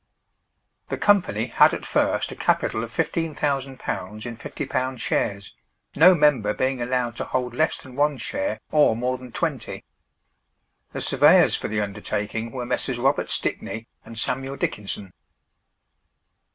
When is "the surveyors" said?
10.93-11.55